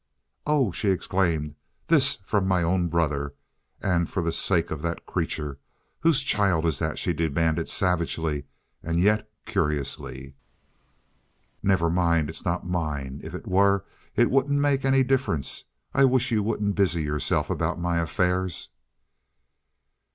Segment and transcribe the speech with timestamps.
[0.47, 1.53] "Oh!" she exclaimed.
[1.85, 3.35] "This from my own brother!
[3.83, 5.59] And for the sake of that creature!
[5.99, 8.45] Whose child is that?" she demanded, savagely
[8.81, 10.33] and yet curiously.
[11.61, 13.21] "Never mind, it's not mine.
[13.23, 13.85] If it were
[14.15, 15.65] it wouldn't make any difference.
[15.93, 18.69] I wish you wouldn't busy yourself about my affairs."